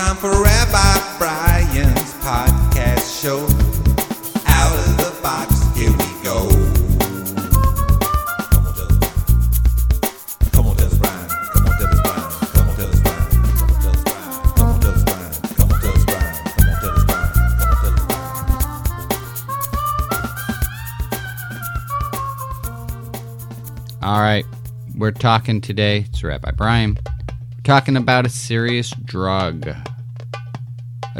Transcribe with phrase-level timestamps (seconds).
[0.00, 3.44] time for Rabbi Brian's podcast show.
[4.46, 6.48] Out of the box, here we go.
[8.48, 8.96] Come on, tell us.
[10.52, 11.28] Come on, tell us, Brian.
[11.28, 12.24] Come on, tell us, Brian.
[12.54, 13.28] Come on, tell us, Brian.
[14.56, 15.32] Come on, tell us, Brian.
[15.44, 16.34] Come on, tell us, Brian.
[16.56, 17.28] Come on, tell us, Brian.
[17.58, 18.40] Come on, tell us, Brian.
[24.02, 24.46] All right,
[24.96, 26.06] we're talking today.
[26.08, 26.96] It's Rabbi Brian
[27.64, 29.68] talking about a serious drug.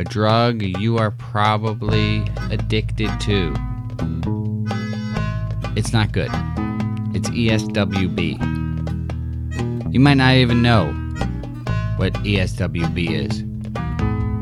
[0.00, 3.52] A drug you are probably addicted to.
[5.76, 6.30] It's not good.
[7.14, 8.32] It's ESWB.
[9.92, 10.86] You might not even know
[11.98, 13.42] what ESWB is.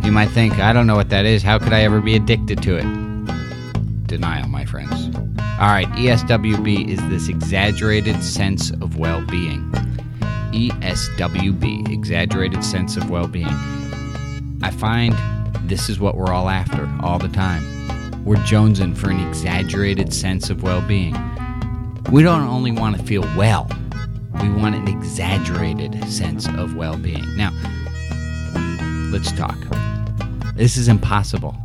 [0.07, 1.43] You might think, I don't know what that is.
[1.43, 4.07] How could I ever be addicted to it?
[4.07, 5.13] Denial, my friends.
[5.59, 9.69] All right, ESWB is this exaggerated sense of well being.
[10.53, 13.49] ESWB, exaggerated sense of well being.
[14.63, 15.17] I find
[15.65, 17.63] this is what we're all after all the time.
[18.25, 21.15] We're jonesing for an exaggerated sense of well being.
[22.11, 23.69] We don't only want to feel well,
[24.43, 27.25] we want an exaggerated sense of well being.
[27.37, 27.51] Now,
[29.11, 29.57] let's talk.
[30.55, 31.57] This is impossible.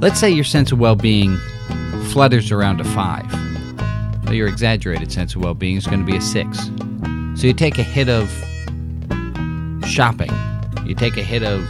[0.00, 1.36] Let's say your sense of well being
[2.10, 3.30] flutters around a five.
[4.24, 6.66] Well, your exaggerated sense of well being is going to be a six.
[7.40, 8.28] So you take a hit of
[9.86, 10.32] shopping,
[10.84, 11.68] you take a hit of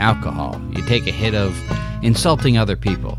[0.00, 1.56] alcohol, you take a hit of
[2.02, 3.18] insulting other people,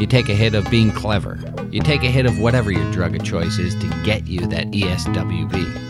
[0.00, 1.38] you take a hit of being clever,
[1.70, 4.66] you take a hit of whatever your drug of choice is to get you that
[4.72, 5.86] ESWB.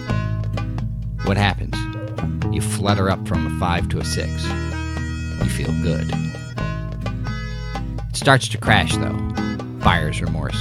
[1.27, 1.75] What happens?
[2.55, 4.45] You flutter up from a five to a six.
[4.45, 6.11] You feel good.
[8.09, 9.17] It starts to crash though.
[9.83, 10.61] Buyer's remorse.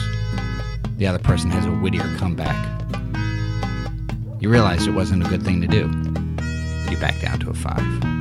[0.97, 2.55] The other person has a wittier comeback.
[4.39, 5.89] You realize it wasn't a good thing to do.
[6.91, 8.14] You back down to a five.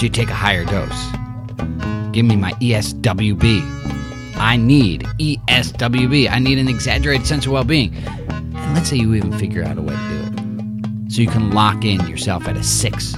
[0.00, 1.10] So you take a higher dose.
[2.12, 3.60] Give me my ESWB.
[4.36, 6.30] I need ESWB.
[6.30, 7.94] I need an exaggerated sense of well being.
[8.06, 11.12] And let's say you even figure out a way to do it.
[11.12, 13.14] So you can lock in yourself at a six.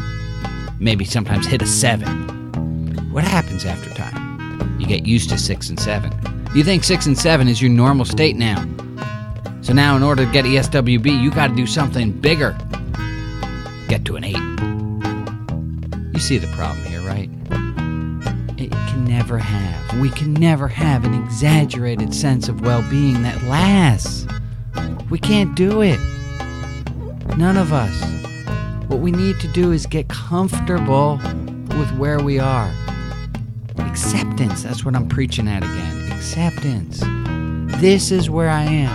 [0.81, 3.12] Maybe sometimes hit a seven.
[3.12, 4.81] What happens after time?
[4.81, 6.10] You get used to six and seven.
[6.53, 8.59] You think six and seven is your normal state now.
[9.60, 12.59] So now, in order to get ESWB, you got to do something bigger.
[13.87, 14.51] Get to an eight.
[16.22, 17.28] See the problem here, right?
[18.56, 20.00] It can never have.
[20.00, 24.25] We can never have an exaggerated sense of well being that lasts.
[25.10, 25.99] We can't do it.
[27.37, 28.05] None of us.
[28.88, 31.21] What we need to do is get comfortable
[31.77, 32.72] with where we are.
[33.78, 34.62] Acceptance.
[34.62, 36.12] That's what I'm preaching at again.
[36.12, 37.03] Acceptance.
[37.81, 38.93] This is where I am.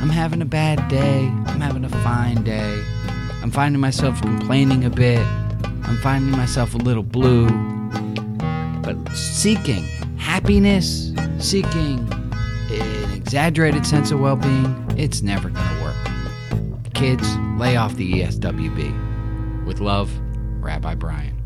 [0.00, 1.26] I'm having a bad day.
[1.26, 2.82] I'm having a fine day.
[3.42, 5.26] I'm finding myself complaining a bit.
[5.92, 7.48] I'm finding myself a little blue.
[8.80, 9.84] But seeking
[10.16, 12.10] happiness, seeking
[12.70, 16.94] an exaggerated sense of well being, it's never going to work.
[16.94, 19.66] Kids, lay off the ESWB.
[19.66, 20.10] With love,
[20.62, 21.41] Rabbi Brian.